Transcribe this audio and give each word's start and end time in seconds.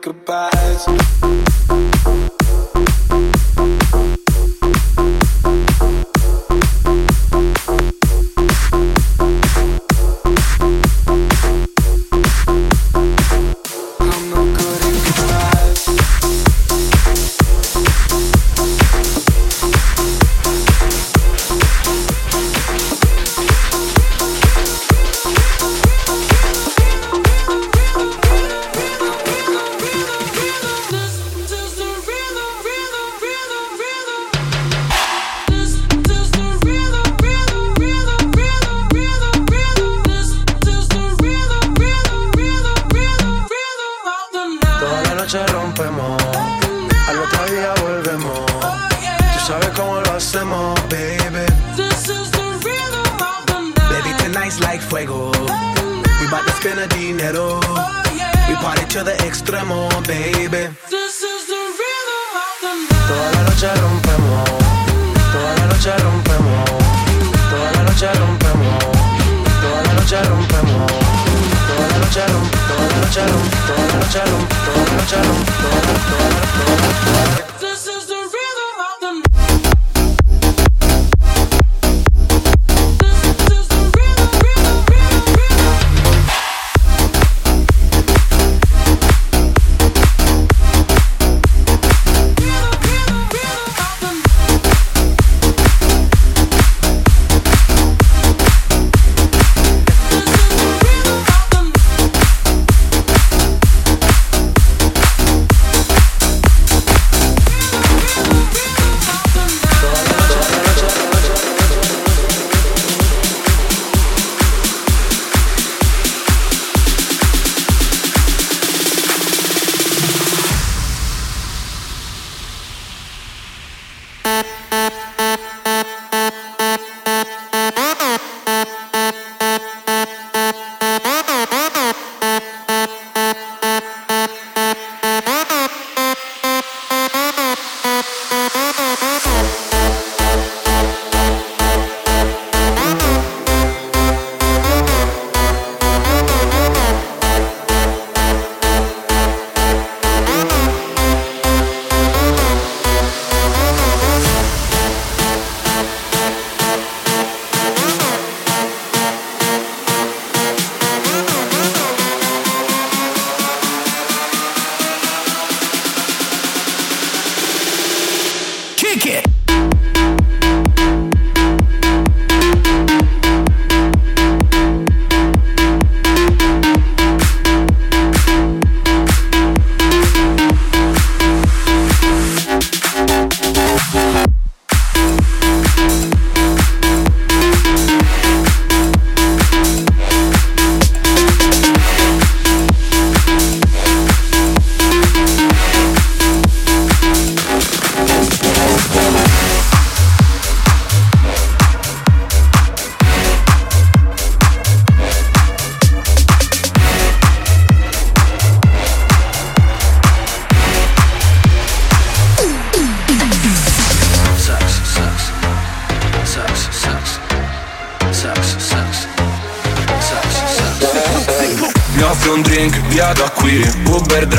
goodbyes. 0.00 1.47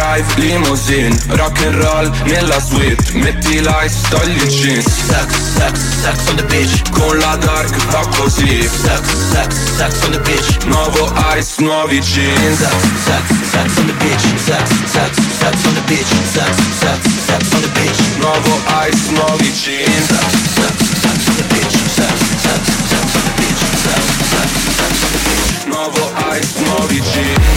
Drive, 0.10 0.38
limousine. 0.40 1.14
Rock 1.38 1.62
and 1.62 1.76
roll 1.76 2.10
nella 2.26 2.60
suite 2.60 3.14
Metti 3.14 3.62
l'ice, 3.62 4.02
togli 4.10 4.42
il 4.42 4.48
jeans. 4.48 4.88
Sex, 4.88 5.30
sex, 5.56 5.80
sex 6.02 6.28
on 6.30 6.36
the 6.36 6.44
beach. 6.46 6.82
Con 6.90 7.16
la 7.20 7.36
dark 7.36 7.70
va 7.92 8.08
così. 8.18 8.68
Sex, 8.68 9.06
sex, 9.30 9.54
sex 9.78 10.04
on 10.06 10.12
the 10.14 10.20
beach. 10.22 10.66
Nuovo 10.66 11.14
ice, 11.38 11.62
nuovi 11.62 12.00
jeans. 12.02 12.58
Sex, 12.58 12.74
sex, 13.06 13.24
sex 13.52 13.78
on 13.78 13.86
the 13.86 13.94
beach. 14.02 14.26
Sex, 14.48 14.70
sex, 14.90 15.16
sex 15.38 15.66
on 15.68 15.74
the 15.76 15.82
beach. 15.86 16.12
Sex, 16.34 16.58
sex, 16.80 17.00
sex 17.28 17.54
on 17.54 17.62
the 17.62 17.70
beach. 17.78 18.02
Nuovo 18.18 18.56
ice, 18.82 19.12
nuovi 19.12 19.52
jeans. 19.54 20.10
Sex, 20.10 20.26
sex, 20.58 20.74
sex 21.06 21.28
on 21.30 21.36
the 21.38 21.46
beach. 21.54 21.76
Sex, 21.86 22.18
sex, 22.42 22.62
sex 22.90 23.06
on 23.14 23.24
the 23.30 23.34
beach. 23.38 23.62
Sex, 23.86 24.02
sex, 24.26 24.50
sex 24.74 24.92
on 25.06 25.12
the 25.14 25.22
beach. 25.30 25.50
Nuovo 25.70 26.04
ice, 26.34 26.58
nuovi 26.66 27.00
jeans 27.14 27.49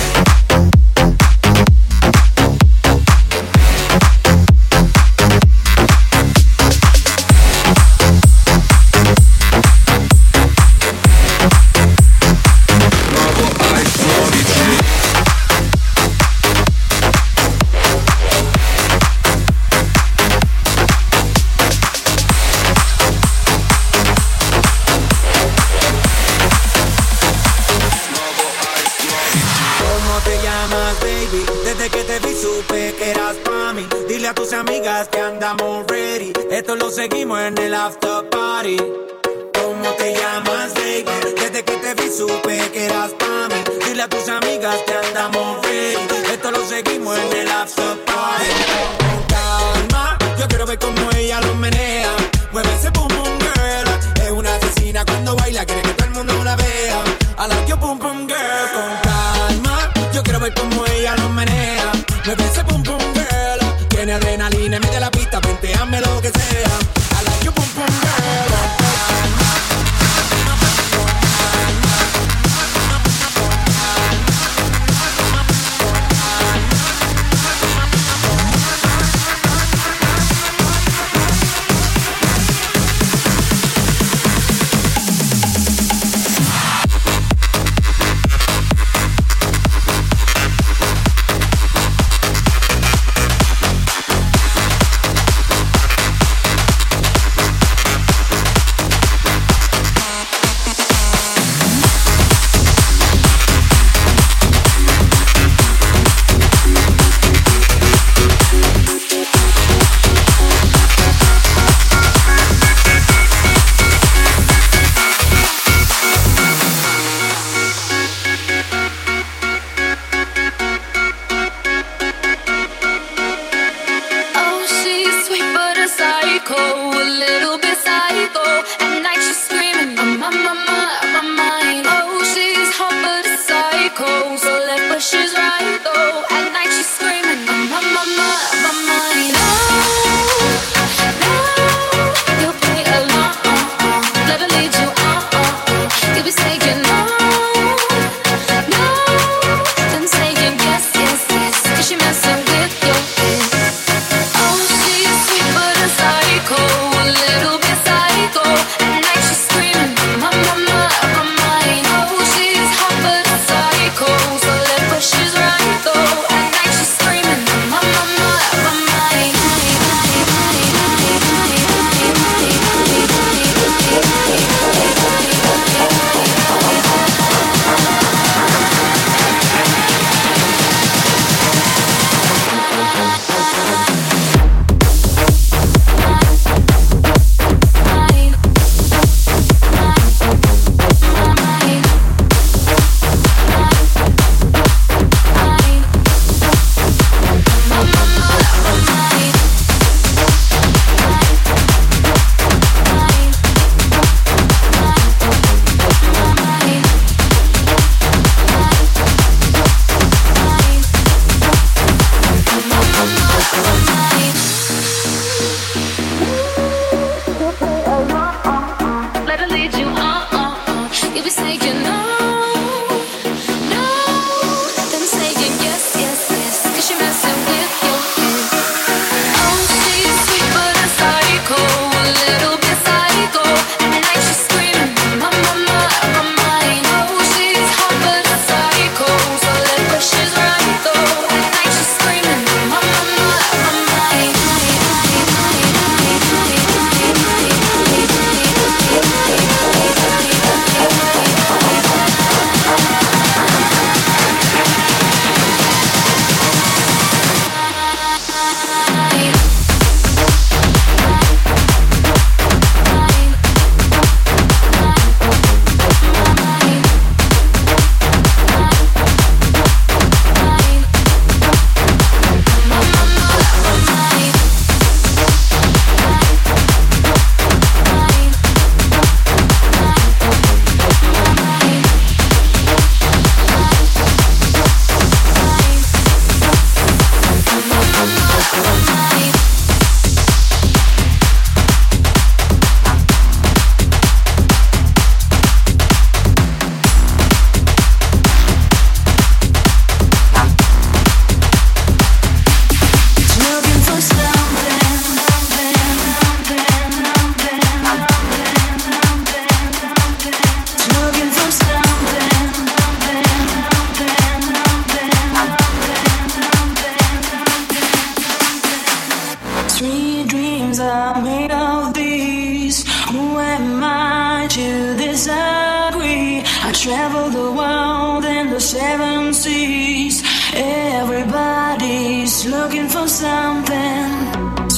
sweet 319.72 320.28
dreams 320.28 320.78
are 320.80 321.20
made 321.22 321.50
of 321.50 321.94
these. 321.94 322.84
Who 323.10 323.38
am 323.38 323.82
I 323.82 324.46
to 324.50 324.96
disagree? 324.96 326.42
I 326.68 326.70
travel 326.84 327.30
the 327.30 327.50
world 327.60 328.24
and 328.24 328.52
the 328.52 328.60
seven 328.60 329.32
seas. 329.32 330.22
Everybody's 330.54 332.46
looking 332.46 332.88
for 332.88 333.08
something. 333.08 334.08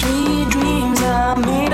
Sweet 0.00 0.48
dreams 0.50 1.00
are 1.02 1.37
made 1.37 1.73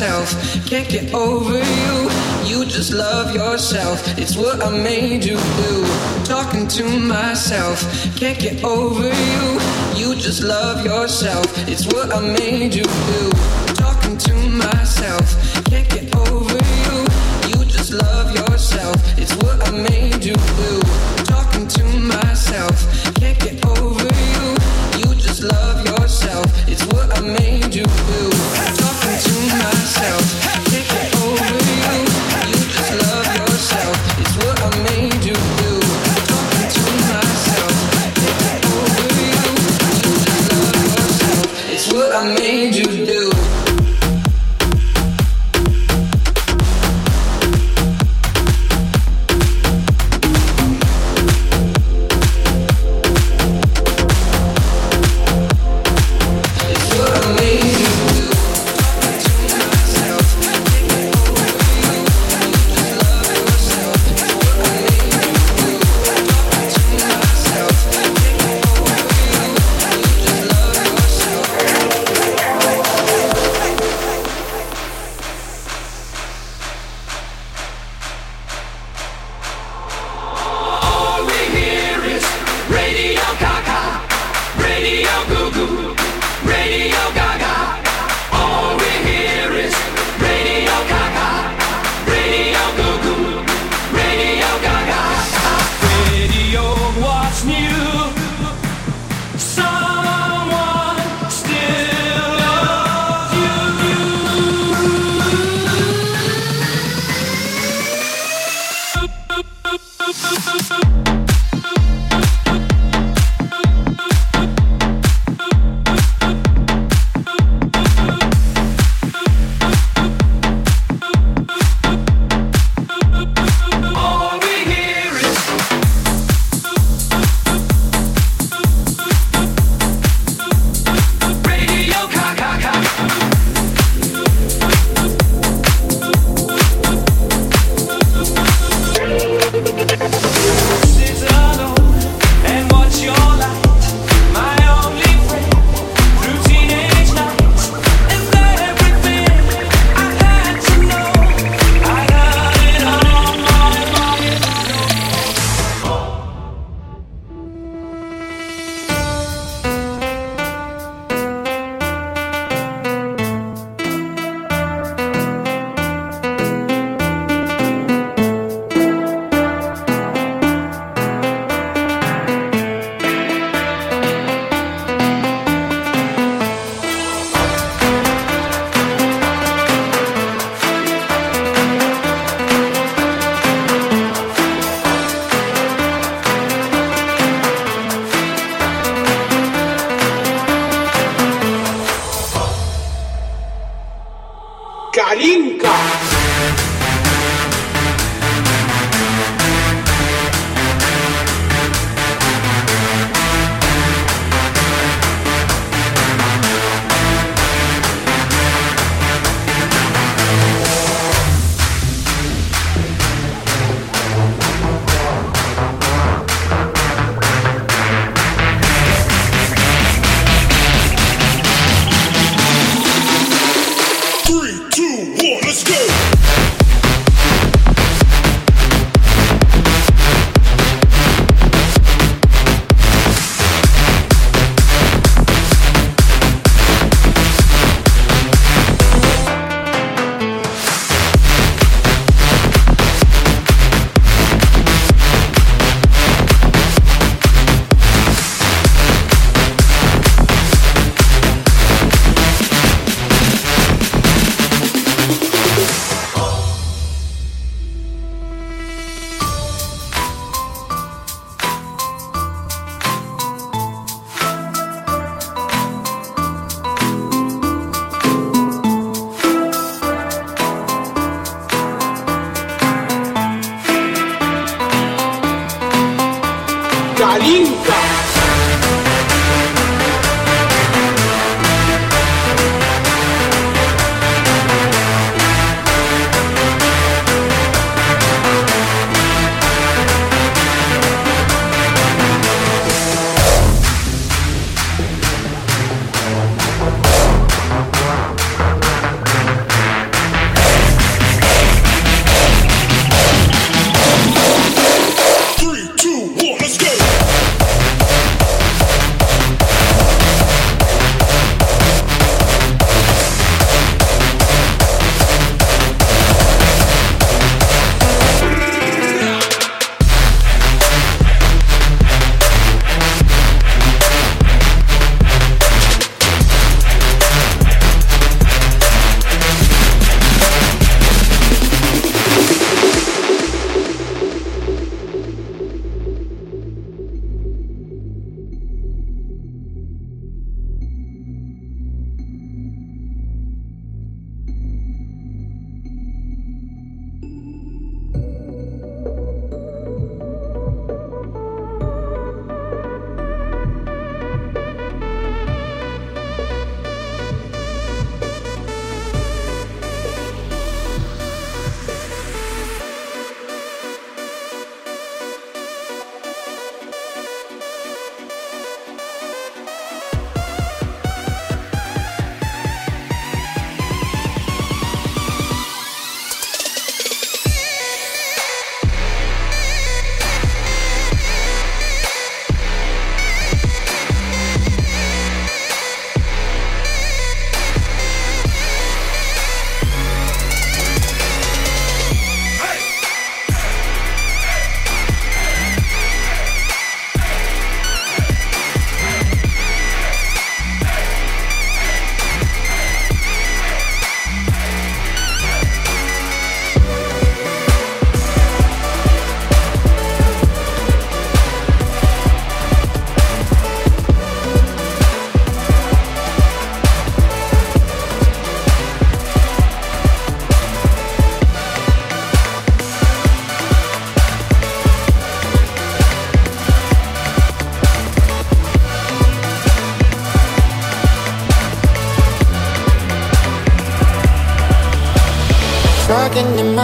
myself. 0.00 0.66
Can't 0.66 0.88
get 0.88 1.12
over 1.12 1.58
you. 1.58 2.10
You 2.46 2.64
just 2.64 2.92
love 2.92 3.34
yourself. 3.34 4.00
It's 4.16 4.34
what 4.34 4.62
I 4.62 4.70
made 4.70 5.24
you 5.24 5.36
do. 5.36 5.84
Talking 6.24 6.66
to 6.68 6.98
myself. 6.98 7.82
Can't 8.16 8.38
get 8.38 8.64
over 8.64 9.08
you. 9.08 9.44
You 10.00 10.14
just 10.14 10.42
love 10.42 10.86
yourself. 10.86 11.46
It's 11.68 11.86
what 11.92 12.14
I 12.14 12.20
made 12.20 12.74
you 12.74 12.84
do. 12.84 13.30
Talking 13.74 14.16
to 14.16 14.34
myself. 14.48 15.26
Can't 15.66 15.88
get 15.90 16.16
over 16.16 16.60
you. 16.84 16.96
You 17.48 17.64
just 17.66 17.92
love 17.92 18.34
yourself. 18.34 18.96
It's 19.18 19.34
what 19.36 19.68
I 19.68 19.70
made 19.70 20.09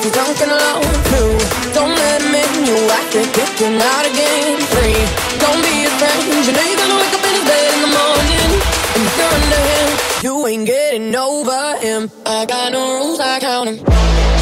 Cause 0.00 0.04
he's 0.04 0.12
drunk 0.12 0.40
and 0.40 0.50
alone. 0.50 0.82
Two, 1.12 1.30
don't 1.74 1.94
let 1.94 2.22
him 2.22 2.34
in. 2.34 2.66
You 2.66 2.76
act 2.90 3.12
to 3.12 3.22
kick 3.36 3.52
him 3.60 3.80
out 3.80 4.06
again. 4.06 4.58
Three, 4.72 4.96
don't 5.38 5.60
be 5.60 5.84
his 5.84 5.92
friend. 6.00 6.20
You 6.46 6.52
know 6.52 6.64
you're 6.64 6.76
gonna 6.76 6.96
wake 6.96 7.14
up 7.14 7.24
in 7.24 7.34
his 7.36 7.44
bed 7.44 7.74
in 7.74 7.80
the 7.84 7.92
morning. 7.92 8.48
And 8.94 9.02
if 9.06 9.14
you're 9.18 9.34
under 9.38 9.62
him, 9.72 9.88
you 10.24 10.46
ain't 10.46 10.66
getting 10.66 11.14
over 11.14 11.76
him. 11.78 12.10
I 12.26 12.46
got 12.46 12.72
no 12.72 12.94
rules, 12.96 13.20
I 13.20 13.40
count 13.40 13.68
him. 13.68 14.39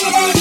Thank 0.00 0.36
you. 0.36 0.37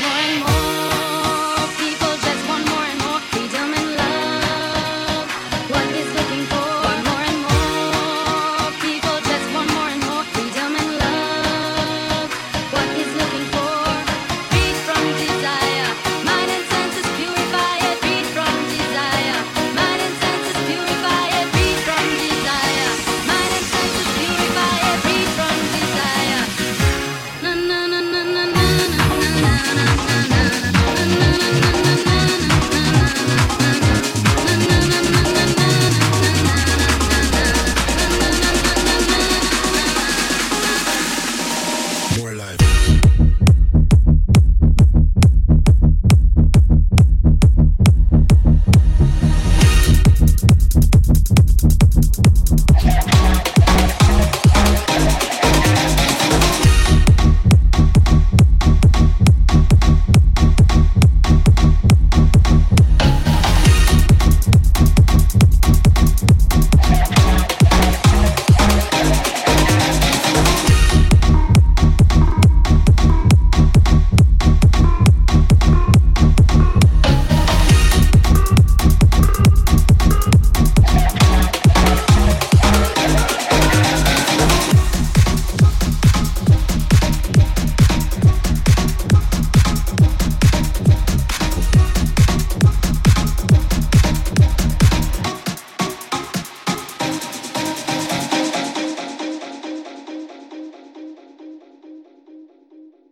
more 0.00 0.10
and 0.10 0.40
more. 0.40 0.53